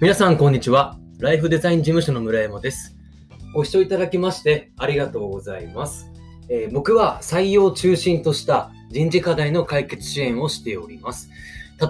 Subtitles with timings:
[0.00, 0.98] 皆さん、こんにちは。
[1.18, 2.96] ライフデザイン事務所の村山です。
[3.52, 6.10] ご視聴いただきましてありがとうございます。
[6.48, 11.28] えー僕は採用中心とした人事課題の解決支援をしております。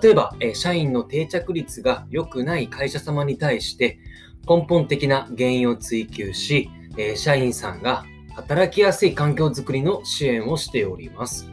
[0.03, 4.01] 例えば、えー社員の定着率が良くない会社様に対して
[4.49, 11.49] 根本的な原因を追求し、えー社員さんが働きやすい環境づくりの支援をしております。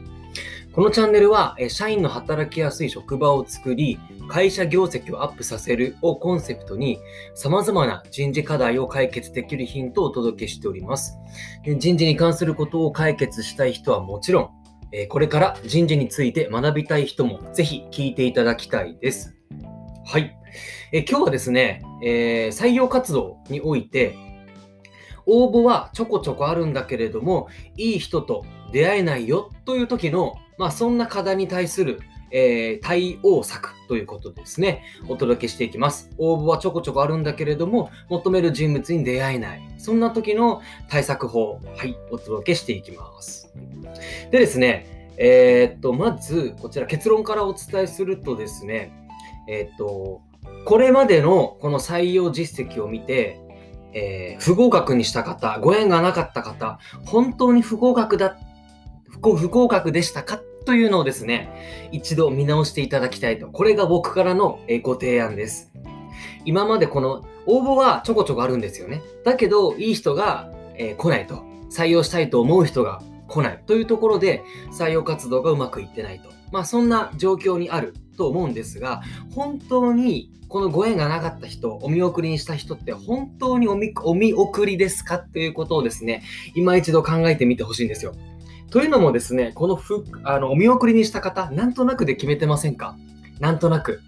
[0.78, 7.00] このチャンネルは、社員の働きやすい職場を作り、会社業績をアップさせるをコンセプトに、
[7.34, 11.18] 様々な人事課題を解決できるヒントをお届けしております。
[11.80, 14.50] 人事に関することを解決したい人はもちろん、
[15.10, 19.36] これから人事について学びたい人もぜひ聞いていただきたいです。
[20.06, 20.38] はい。
[20.94, 24.16] え今日はですね、えー採用活動において、
[25.26, 32.00] 応募はちょこちょこあるんだけれども、いい人と出会えないよという時の、まあそんな課題に対する、
[32.32, 36.10] えー対応策ということですね、お届けしていきます。
[36.18, 39.62] 応募はちょこちょこあるんだけれども、求める人物に出会えない。
[39.78, 43.54] そんな時の対策法、はい、お届けしていきます。
[44.32, 48.92] でですね、えーっと、まず、こちら結論からお伝えするとですね、
[49.48, 50.22] えーっと、
[50.66, 53.40] これまでのこの採用実績を見て、
[53.94, 58.38] え不合格にした方、ご縁がなかった方、本当に不合格だ、
[59.10, 63.48] 不不合格でしたかというのをですね、一度見直していただきたいと。
[63.48, 65.72] これが僕からのご提案です。
[66.44, 69.02] 今までこの応募はちょこちょこあるんですよね。
[69.24, 71.46] だけど、いい人が、え来ないと。
[71.72, 76.28] 採用したいと思う人が来ないというところで、採用活動がうまくいってないと。
[76.52, 79.02] まあ、そんな状況にあると思うんですが、
[79.34, 86.24] 本当にこのご縁がなかった人、お見送りにした人って本当にお見お見送りですかということをですね、
[86.56, 88.14] 今一度考えてみてほしいんですよ。
[88.70, 92.98] というのもですね、このふあのお見送りにした方、なんとなくで決めてませんか？
[93.40, 94.02] なんとなく。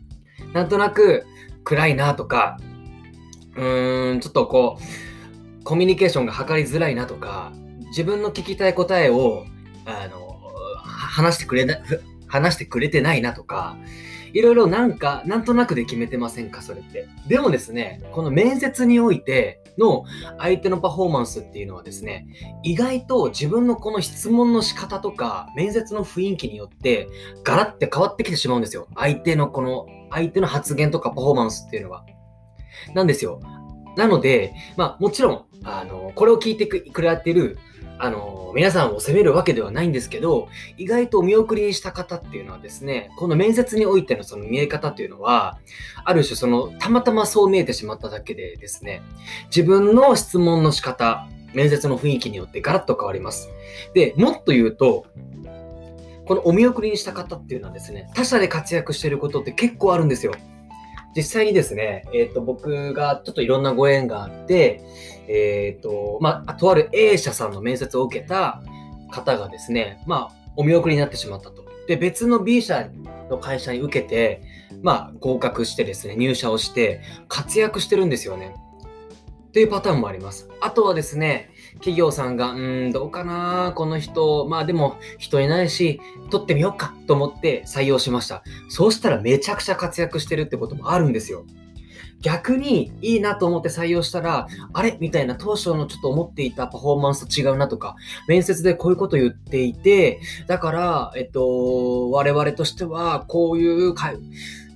[0.53, 1.25] なんとなく
[1.63, 2.57] 暗いなとか、
[3.55, 7.51] うーん、ちょっとこう、コミュニケーションが図りづらいなとか、
[7.89, 9.45] 自分の聞きたい答えを、
[9.85, 10.39] あの、
[10.83, 11.77] 話してくれな、
[12.27, 13.77] 話してくれてないなとか、
[14.33, 17.07] いろいろなんか、なんとなくで決めてませんか、それって。
[17.27, 20.03] でもですね、この面接においての
[20.37, 22.27] 相手のパフォーマンスっていうのはですね、
[22.63, 27.07] 意外と自分のこの質問の仕方とか、面接の雰囲気によって、
[27.43, 28.87] ガラッて変わってきてしまうんですよ。
[28.95, 32.05] 相手のこの、相手の発言とかパフォーマンスっていうのは。
[32.93, 33.41] なんですよ。
[33.95, 37.57] なので、まあもちろん、あの、これを聞いてくくれてる、
[38.01, 45.59] あの、皆さんを責めるわけではないんですけど、意外とお見送りにした方っていうのはですね、この面接においてのその見え方っていうのは、
[46.05, 49.01] ある種その、たまたまそう見えてしまっただけでですね、
[49.47, 53.49] 自分の質問の仕方、面接の雰囲気によってガラッと変わります。
[53.93, 55.05] で、もっと言うと、
[56.25, 60.33] このお見送りにした方っていうのはですね、他社で活躍してることって結構あるんですよ。
[61.15, 64.81] 実際にですね、えっ、と、僕がちょっといろんなご縁があって、
[65.27, 68.61] えっ、と、まあ、とある A 社さんの面接を受けた
[69.11, 71.65] 方がですね、まあ、お見送りになってしまったと。
[71.87, 72.89] で、別の B 社
[73.29, 74.41] の会社に受けて、
[74.81, 78.55] まあ、合格してですね、入社をして、活躍してるんですよね。
[79.49, 80.47] っていうパターンもあります。
[80.61, 85.99] あとはですね、企業さんが、うーん、どうかな、この人、まあでも人いないし、
[86.29, 88.43] 取ってみようかと思って採用しました。
[88.69, 91.45] そうしたらめちゃくちゃ活躍してるってこともあるんですよ。
[92.21, 97.95] 逆にいいなと思って採用したら、あれみたいな当初のちょっと思っていたパフォーマンスと違うなとか、
[98.27, 104.13] 面接でこういうこと言っていて、だから、えっと、我々としてはこういうか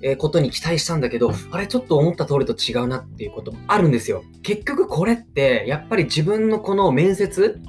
[0.04, 4.24] えことに期待したんだけど、あれちょっと思った通りと違うなっていうこともあるんですよ。
[4.44, 7.60] 結局これって、やっぱり自分のこの面接、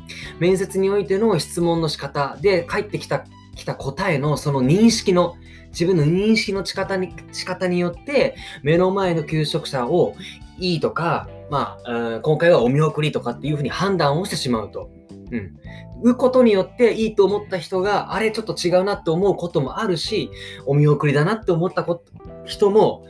[0.40, 3.24] 面接においての質問の仕方で返ってきた、
[3.54, 5.36] きた答えのその認識の、
[5.70, 8.34] 自分の認識の仕方に、仕方によって、
[8.64, 10.16] 目の前の求職者を
[10.58, 14.90] いいとか、まあ、今回はお見送りとかっていうふうに判断をしてしまうと。
[15.34, 16.10] うん。
[16.10, 20.30] うことによっていいと思った人が、あれちょっと違うなって思うこともあるし、
[20.66, 22.02] お見送りだなって思ったこ
[22.44, 23.04] 人も、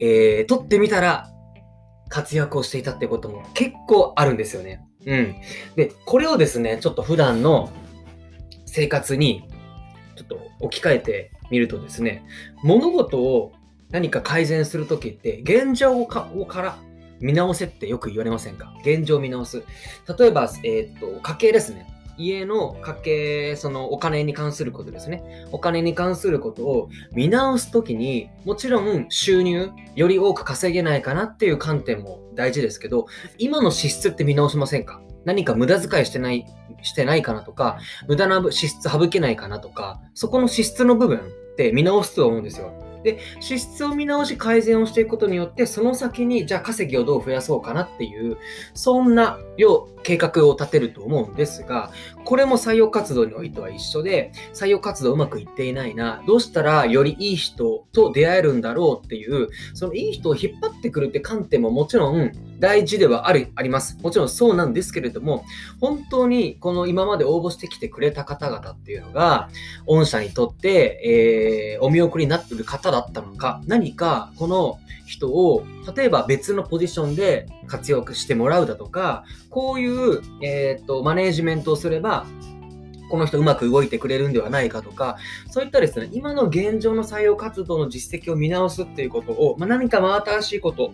[0.00, 1.30] えー、取ってみたら
[2.08, 4.36] 活躍をしていたってことも結構あるん。
[4.36, 4.84] ですよね。
[5.06, 5.34] うん。
[5.74, 7.70] で、これをですね、ちょっと普段の
[8.66, 9.48] 生活に
[10.16, 12.24] ちょっと置き換えてみるとですね、
[12.62, 13.52] 物事を
[13.90, 16.78] 何か改善するときって、現状をかをから
[17.20, 18.72] 見直せってよく言われませんか？
[18.82, 19.62] 現状見直す。
[20.18, 21.86] 例えば、えーっと、家計ですね。
[22.20, 25.46] 家の家計、そのお金に関することですね。
[25.52, 33.06] お金に関することを見直すときに、もちろん収入、より多く稼げないかなっていう観点も大事ですけど、
[33.38, 35.00] 今の支出って見直しませんか？
[35.24, 36.44] 何か無駄遣いしてない、
[36.82, 37.78] してないかなとか、
[38.08, 41.20] 無駄な支出省けないかなとか、そこの支出の部分っ
[41.56, 42.72] て見直すと思うんですよ。
[43.02, 48.38] で、支出を見直し改善をしていくことによって、その先に、じゃあ稼ぎをどう増やそうかなっていう、
[48.74, 51.92] そんな量、計画を立てると思うんですが、
[52.24, 63.98] これも採用活動においては一緒で、採用活動うまくいっていないな、どうしたらよりいい人と出会えるんだろうっていう、そのいい人を引っ張ってくるって観点ももちろん大事ではあるあります。
[64.00, 65.44] もちろんそうなんですけれども、
[65.78, 69.50] 本当にこの今まで応募してきてくれた方々っていうのが、
[69.86, 74.78] 御社にとって、えー、お見送りになってる方だったのか、何かこの
[75.08, 75.64] 人を、
[75.96, 82.26] 例えば別のポジションで活躍してもらうだとか、こういう、うえーと、マネージメントをすれば、
[83.10, 85.16] この人うまく動いてくれるんではないかとか、
[85.50, 90.92] そういったですね、今の現状の採用活動の実績を見直すっていうことを、まあ、何か真新しいこと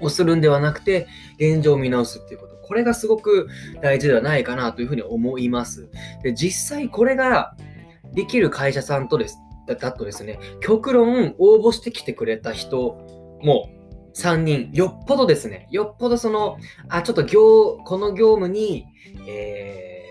[0.00, 1.06] をするんではなくて、
[1.38, 2.54] 現状を見直すっていうこと。
[2.66, 3.48] これがすごく
[3.82, 5.90] 大事ではないかなというふうに思います。
[6.22, 7.54] で実際これが
[8.14, 12.96] できる会社さんとです、だとですね、極論応募してきてくれた人
[13.42, 13.68] も
[14.14, 16.58] 3人、よっぽどですね、よっぽどその、
[16.88, 18.86] あ、ちょっと業、この業務に、
[19.28, 20.04] え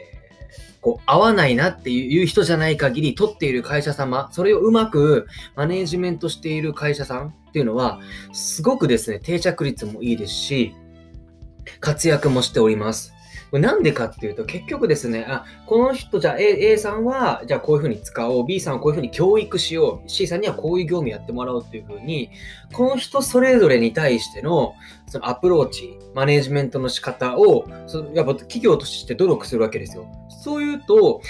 [0.78, 8.00] ー、こう、合わないなっていう人じゃない限り、取っている会社様、それをうまくマネージメントしている会社さんっていうのは、
[8.34, 10.76] すごくですね、定着率もいいですし、
[11.80, 13.14] 活躍もしております。
[13.54, 22.32] これなんでかっていうと、結局ですね、あ、この人、じゃあ A, A さんは、じゃあこういうふうに使おう、B さんはこういうふうに教育しよう、C さんにはこういう業務やってもらおうっていうふうに、
[22.74, 24.74] この人それぞれに対しての
[25.06, 30.08] そのアプローチ、マネジメントの仕方を、そのやっぱ企業として努力するわけですよ。
[30.30, 31.22] そういうと、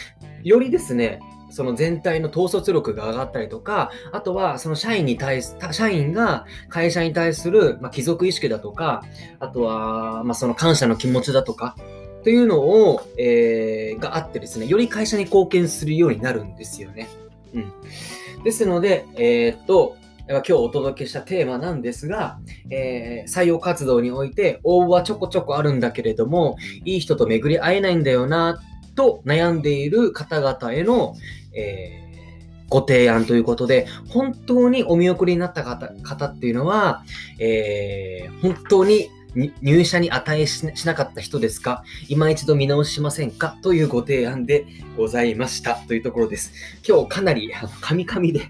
[0.44, 9.04] よりですね、その全体の統率力が上がったりとか、あとはその社員に対す、社員が会社に対する、まあ、帰属意識だとか、
[9.40, 11.76] あとは、まあ、その感謝の気持ちだとか、
[12.24, 17.08] というのを、えー、があってですね、より会社に貢献するようになるんですよね。
[17.54, 17.72] うん。
[18.44, 19.98] ですので、えー、っと、
[20.28, 22.40] 今日お届けしたテーマなんですが、
[22.70, 26.56] えー、採用活動において応募はちょこちょこあるんだけれども、
[26.86, 28.62] いい人と巡り会えないんだよな、
[28.96, 31.16] と悩んでいる方々への、
[31.54, 37.04] えー、ご提案ということで、本当にお見送りになった方方っていうのは、
[37.40, 41.84] えー、本当に入社に値しなかった人ですか？
[42.08, 43.58] 今一度見直しませんか？
[43.62, 44.66] というご提案で
[44.96, 46.52] ございましたというところです。
[46.88, 47.52] 今日かなり
[47.82, 48.42] カミカミで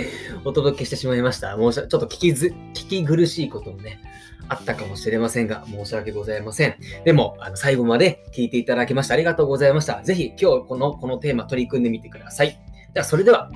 [0.44, 1.56] お届けしてしまいました。
[1.56, 4.00] 申しちょっと聞きず聞き苦しいこともね、
[4.48, 6.74] あったかもしれませんが、申し訳ございません。
[7.04, 10.02] でも、あの最後まで聞いていただきましてありがとうございました。
[10.02, 12.58] ぜひ今日このこのテーマ取り組んでみてください。
[12.94, 13.50] では、それでは。